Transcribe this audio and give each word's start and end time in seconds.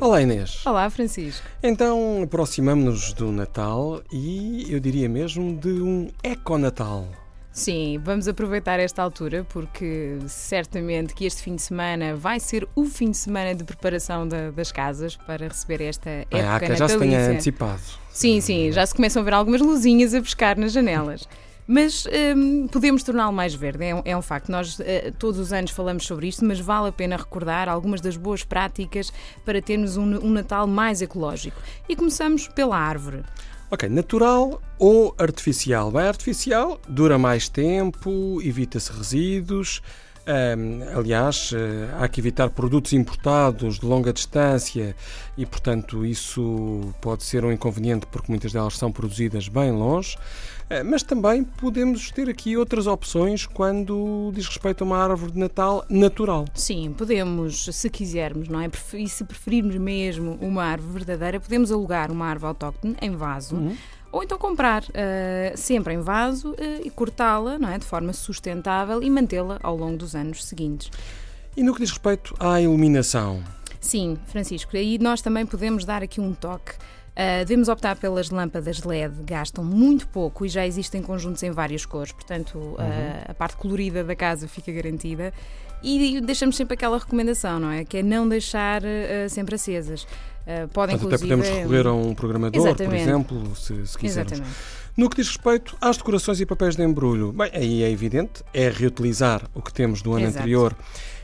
Olá 0.00 0.22
Inês. 0.22 0.62
Olá 0.66 0.88
Francisco. 0.88 1.46
Então 1.62 2.22
aproximamos-nos 2.22 3.12
do 3.12 3.30
Natal 3.30 4.00
e 4.12 4.66
eu 4.70 4.80
diria 4.80 5.08
mesmo 5.08 5.56
de 5.56 5.68
um 5.82 6.08
eco-Natal. 6.22 7.06
Sim, 7.52 8.00
vamos 8.02 8.26
aproveitar 8.28 8.78
esta 8.80 9.02
altura 9.02 9.44
porque 9.52 10.18
certamente 10.28 11.12
que 11.14 11.26
este 11.26 11.42
fim 11.42 11.56
de 11.56 11.62
semana 11.62 12.14
vai 12.16 12.38
ser 12.40 12.66
o 12.74 12.84
fim 12.84 13.10
de 13.10 13.16
semana 13.16 13.54
de 13.54 13.64
preparação 13.64 14.26
da, 14.26 14.50
das 14.50 14.70
casas 14.72 15.16
para 15.16 15.48
receber 15.48 15.82
esta 15.82 16.08
época 16.08 16.38
Ah, 16.38 16.52
natalícia. 16.52 16.76
já 16.76 16.88
se 16.88 16.98
tenha 16.98 17.26
antecipado. 17.28 17.80
Sim, 18.10 18.40
sim, 18.40 18.72
já 18.72 18.86
se 18.86 18.94
começam 18.94 19.20
a 19.20 19.24
ver 19.24 19.34
algumas 19.34 19.60
luzinhas 19.60 20.14
a 20.14 20.20
pescar 20.22 20.56
nas 20.58 20.72
janelas. 20.72 21.28
Mas 21.72 22.04
hum, 22.36 22.66
podemos 22.66 23.04
torná-lo 23.04 23.32
mais 23.32 23.54
verde, 23.54 23.84
é 23.84 23.94
um, 23.94 24.02
é 24.04 24.16
um 24.16 24.20
facto. 24.20 24.50
Nós 24.50 24.80
eh, 24.80 25.12
todos 25.16 25.38
os 25.38 25.52
anos 25.52 25.70
falamos 25.70 26.04
sobre 26.04 26.26
isto, 26.26 26.44
mas 26.44 26.58
vale 26.58 26.88
a 26.88 26.92
pena 26.92 27.16
recordar 27.16 27.68
algumas 27.68 28.00
das 28.00 28.16
boas 28.16 28.42
práticas 28.42 29.12
para 29.44 29.62
termos 29.62 29.96
um, 29.96 30.02
um 30.16 30.30
Natal 30.30 30.66
mais 30.66 31.00
ecológico. 31.00 31.56
E 31.88 31.94
começamos 31.94 32.48
pela 32.48 32.76
árvore. 32.76 33.22
Ok, 33.70 33.88
natural 33.88 34.60
ou 34.80 35.14
artificial? 35.16 35.92
Bem, 35.92 36.08
artificial 36.08 36.80
dura 36.88 37.16
mais 37.16 37.48
tempo, 37.48 38.42
evita-se 38.42 38.92
resíduos. 38.92 39.80
Ahm, 40.30 40.82
aliás, 40.96 41.50
eh, 41.52 41.88
há 41.98 42.06
que 42.06 42.20
evitar 42.20 42.50
produtos 42.50 42.92
importados 42.92 43.80
de 43.80 43.84
longa 43.86 44.12
distância 44.12 44.94
e, 45.36 45.44
portanto, 45.44 46.06
isso 46.06 46.94
pode 47.00 47.24
ser 47.24 47.44
um 47.44 47.50
inconveniente 47.50 48.06
porque 48.06 48.30
muitas 48.30 48.52
delas 48.52 48.78
são 48.78 48.92
produzidas 48.92 49.48
bem 49.48 49.72
longe. 49.72 50.16
Eh, 50.68 50.84
Mas 50.84 51.02
também 51.02 51.42
podemos 51.42 52.12
ter 52.12 52.28
aqui 52.28 52.56
outras 52.56 52.86
opções 52.86 53.44
quando 53.44 54.30
diz 54.32 54.46
respeito 54.46 54.84
a 54.84 54.86
uma 54.86 54.98
árvore 54.98 55.32
de 55.32 55.38
Natal 55.40 55.84
natural. 55.90 56.44
Sim, 56.54 56.94
podemos, 56.96 57.64
se 57.72 57.90
quisermos, 57.90 58.46
não 58.48 58.60
é? 58.60 58.70
E 58.94 59.08
se 59.08 59.24
preferirmos 59.24 59.76
mesmo 59.78 60.38
uma 60.40 60.62
árvore 60.62 60.92
verdadeira, 61.04 61.40
podemos 61.40 61.72
alugar 61.72 62.12
uma 62.12 62.26
árvore 62.26 62.50
autóctone 62.50 62.96
em 63.02 63.10
vaso. 63.16 63.56
Ou 64.12 64.22
então 64.22 64.36
comprar 64.36 64.84
eh, 64.92 65.52
sempre 65.56 65.94
em 65.94 66.00
vaso 66.00 66.54
eh, 66.58 66.80
e 66.84 66.90
cortá-la 66.90 67.58
é? 67.72 67.78
de 67.78 67.84
forma 67.84 68.12
sustentável 68.12 69.02
e 69.02 69.08
mantê-la 69.08 69.58
ao 69.62 69.76
longo 69.76 69.96
dos 69.96 70.14
anos 70.14 70.44
seguintes. 70.44 70.90
E 71.56 71.62
no 71.62 71.72
que 71.72 71.80
diz 71.80 71.90
respeito 71.90 72.34
à 72.40 72.60
iluminação? 72.60 73.42
Sim, 73.80 74.18
Francisco, 74.26 74.76
aí 74.76 74.98
nós 74.98 75.22
também 75.22 75.46
podemos 75.46 75.84
dar 75.84 76.02
aqui 76.02 76.20
um 76.20 76.34
toque. 76.34 76.72
Uh, 77.20 77.44
devemos 77.44 77.68
optar 77.68 77.96
pelas 77.96 78.30
lâmpadas 78.30 78.82
LED, 78.82 79.12
gastam 79.24 79.62
muito 79.62 80.08
pouco 80.08 80.46
e 80.46 80.48
já 80.48 80.66
existem 80.66 81.02
conjuntos 81.02 81.42
em 81.42 81.50
várias 81.50 81.84
cores, 81.84 82.12
portanto 82.12 82.56
uh, 82.56 82.76
a 83.28 83.34
parte 83.34 83.58
colorida 83.58 84.02
da 84.02 84.16
casa 84.16 84.48
fica 84.48 84.72
garantida. 84.72 85.30
E 85.82 86.18
deixamos 86.22 86.56
sempre 86.56 86.74
aquela 86.74 86.98
recomendação, 86.98 87.58
não 87.58 87.70
é? 87.70 87.84
Que 87.84 87.98
é 87.98 88.02
não 88.02 88.26
deixar 88.26 88.82
uh, 88.82 89.28
sempre 89.28 89.54
acesas. 89.54 90.06
Podem 90.72 90.98
Portanto, 90.98 91.14
até 91.14 91.18
podemos 91.18 91.48
recorrer 91.48 91.86
a 91.86 91.92
um 91.92 92.14
programador, 92.14 92.60
por 92.60 92.68
Exatamente. 92.68 93.02
exemplo, 93.02 93.56
se, 93.56 93.86
se 93.86 93.98
quisermos. 93.98 94.32
Exatamente. 94.32 94.58
No 94.96 95.08
que 95.08 95.16
diz 95.16 95.28
respeito 95.28 95.76
às 95.80 95.96
decorações 95.96 96.40
e 96.40 96.46
papéis 96.46 96.74
de 96.74 96.82
embrulho, 96.82 97.32
bem, 97.32 97.50
aí 97.54 97.82
é 97.82 97.90
evidente, 97.90 98.42
é 98.52 98.68
reutilizar 98.68 99.48
o 99.54 99.62
que 99.62 99.72
temos 99.72 100.02
do 100.02 100.12
ano 100.12 100.24
Exato. 100.24 100.38
anterior, 100.38 100.74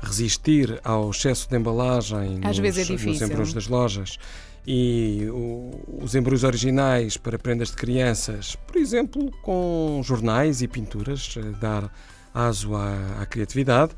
resistir 0.00 0.80
ao 0.84 1.10
excesso 1.10 1.48
de 1.48 1.56
embalagem 1.56 2.38
Às 2.42 2.48
nos, 2.50 2.58
vezes 2.58 2.88
é 2.88 2.92
nos 2.92 3.00
difícil. 3.00 3.26
embrulhos 3.26 3.52
das 3.52 3.66
lojas 3.68 4.18
e 4.66 5.26
o- 5.30 6.02
os 6.04 6.14
embrulhos 6.14 6.44
originais 6.44 7.16
para 7.16 7.38
prendas 7.38 7.68
de 7.70 7.76
crianças, 7.76 8.56
por 8.66 8.76
exemplo, 8.76 9.30
com 9.42 10.00
jornais 10.04 10.62
e 10.62 10.68
pinturas, 10.68 11.34
eh, 11.36 11.40
dar 11.60 11.90
aso 12.34 12.74
à, 12.74 13.22
à 13.22 13.26
criatividade. 13.26 13.92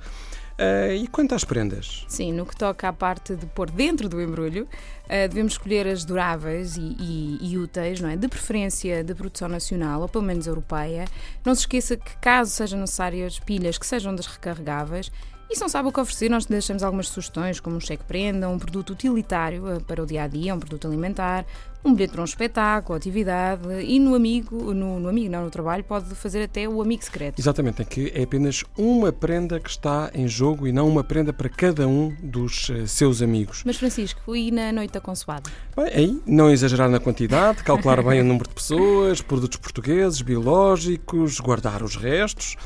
Eh, 0.62 0.97
e 0.97 1.06
quanto 1.09 1.34
às 1.34 1.43
prendas? 1.43 2.05
Sim, 2.06 2.32
no 2.34 2.44
que 2.44 2.55
toca 2.55 2.87
à 2.88 2.93
parte 2.93 3.34
de 3.34 3.47
pôr 3.47 3.71
dentro 3.71 4.09
do 4.11 4.21
embrulho, 4.21 4.69
eh, 5.09 5.27
devemos 5.27 5.55
escolher 5.55 5.87
as 5.88 6.05
duráveis 6.05 6.77
e, 6.77 6.81
e- 7.00 7.38
e 7.53 7.59
úteis, 7.59 7.99
não 8.00 8.11
é? 8.11 8.17
De 8.17 8.28
preferência 8.28 9.03
de 9.03 9.15
produção 9.15 9.49
nacional, 9.49 10.03
ou 10.03 10.09
pelo 10.09 10.22
menos 10.25 10.47
europeia. 10.47 11.06
Não 11.44 11.55
se 11.55 11.62
esqueça 11.62 11.97
que, 11.97 12.15
caso 12.19 12.50
sejam 12.53 12.78
necessárias 12.78 13.38
pilhas 13.41 13.78
que 13.78 13.87
sejam 13.87 14.15
das 14.15 14.27
recarregáveis, 14.27 15.11
e 15.50 15.56
se 15.56 15.61
não 15.61 15.69
sabe 15.69 15.88
o 15.88 15.93
que 15.93 15.99
oferecer, 15.99 16.31
nós 16.31 16.47
deixamos 16.47 16.81
algumas 16.84 17.09
sugestões, 17.09 17.59
como 17.59 17.75
um 17.75 17.81
cheque-prenda, 17.81 18.49
um 18.49 18.56
produto 18.56 18.91
utilitário 18.91 19.69
eh, 19.69 19.81
para 19.81 20.00
o 20.00 20.06
dia 20.06 20.22
a 20.22 20.28
dia, 20.28 20.55
um 20.55 20.61
produto 20.61 20.87
alimentar, 20.87 21.44
um 21.84 21.93
bilhete 21.93 22.12
para 22.12 22.22
um 22.22 22.25
espetáculo, 22.25 22.97
atividade, 22.97 23.62
e 23.83 23.99
no 23.99 24.15
amigo, 24.15 24.72
no, 24.72 25.00
no 25.00 25.09
amigo, 25.09 25.28
não 25.28 25.44
no 25.44 25.50
trabalho, 25.50 25.83
pode 25.83 26.15
fazer 26.15 26.44
até 26.44 26.69
o 26.69 26.81
amigo 26.81 27.05
secreto. 27.05 27.41
Exatamente, 27.41 27.83
é 27.83 27.84
que 27.84 28.12
é 28.15 28.22
apenas 28.22 28.62
uma 28.78 29.11
prenda 29.11 29.59
que 29.59 29.71
está 29.71 30.09
em 30.15 30.28
jogo 30.28 30.69
e 30.69 30.72
não 30.72 30.87
uma 30.88 31.03
prenda 31.03 31.33
para 31.33 31.49
cada 31.49 31.88
um 31.88 32.15
dos 32.22 32.71
eh, 32.71 32.87
seus 32.87 33.21
amigos. 33.21 33.62
Mas, 33.67 33.77
Francisco, 33.77 34.37
e 34.37 34.53
na 34.53 34.71
noite 34.71 34.93
da 34.93 35.00
consoada? 35.00 35.50
Bem, 35.77 35.93
aí, 35.93 36.22
não 36.25 36.49
exagerar 36.49 36.88
na 36.88 37.00
quantidade, 37.00 37.65
calcular 37.65 38.00
bem 38.05 38.21
o 38.21 38.25
número 38.25 38.49
de 38.49 38.55
pessoas, 38.55 39.21
produtos 39.21 39.59
portugueses, 39.59 40.22
biológicos, 40.22 41.41
guardar 41.41 41.82
os 41.82 41.97
restos. 41.97 42.56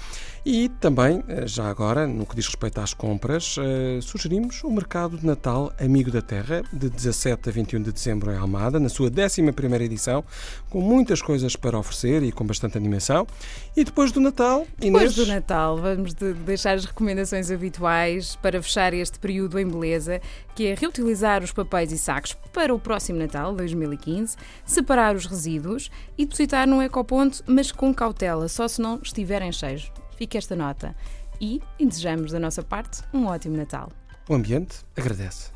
E 0.46 0.68
também, 0.68 1.24
eh, 1.26 1.46
já 1.46 1.70
agora, 1.70 2.06
no 2.06 2.26
que 2.26 2.36
diz 2.36 2.44
respeito 2.46 2.78
às 2.78 2.92
compras, 2.92 3.56
eh, 3.58 3.98
sugerimos 4.02 4.62
o 4.62 4.70
Mercado 4.70 5.16
de 5.16 5.24
Natal 5.24 5.72
Amigo 5.80 6.10
da 6.10 6.20
Terra, 6.20 6.62
de 6.70 6.90
17 6.90 7.48
a 7.48 7.52
21 7.52 7.80
de 7.80 7.90
dezembro 7.90 8.30
em 8.30 8.36
Almada, 8.36 8.78
na 8.78 8.90
sua 8.90 9.08
11ª 9.10 9.80
edição, 9.82 10.22
com 10.68 10.82
muitas 10.82 11.22
coisas 11.22 11.56
para 11.56 11.78
oferecer 11.78 12.22
e 12.22 12.30
com 12.30 12.44
bastante 12.44 12.76
animação. 12.76 13.26
E 13.74 13.84
depois 13.84 14.12
do 14.12 14.20
Natal, 14.20 14.66
Depois 14.78 15.02
Inês... 15.02 15.14
do 15.16 15.24
Natal, 15.26 15.78
vamos 15.78 16.12
de- 16.12 16.34
deixar 16.34 16.74
as 16.74 16.84
recomendações 16.84 17.50
habituais 17.50 18.36
para 18.36 18.60
fechar 18.60 18.92
este 18.92 19.18
período 19.18 19.58
em 19.58 19.66
beleza, 19.66 20.20
que 20.54 20.66
é 20.66 20.74
reutilizar 20.74 21.42
os 21.42 21.52
papéis 21.52 21.90
e 21.90 21.96
sacos 21.96 22.34
para 22.52 22.74
o 22.74 22.78
próximo 22.78 23.18
Natal, 23.18 23.54
2015, 23.54 24.36
separar 24.66 25.16
os 25.16 25.24
resíduos 25.24 25.90
e 26.18 26.26
depositar 26.26 26.68
num 26.68 26.82
ecoponto, 26.82 27.42
mas 27.46 27.72
com 27.72 27.94
cautela, 27.94 28.46
só 28.46 28.68
se 28.68 28.82
não 28.82 29.00
estiverem 29.02 29.50
cheios. 29.50 29.90
Fica 30.16 30.38
esta 30.38 30.54
nota. 30.56 30.94
E, 31.40 31.60
e 31.78 31.86
desejamos 31.86 32.32
da 32.32 32.38
nossa 32.38 32.62
parte 32.62 33.02
um 33.12 33.26
ótimo 33.26 33.56
Natal. 33.56 33.90
O 34.28 34.34
ambiente 34.34 34.78
agradece. 34.96 35.52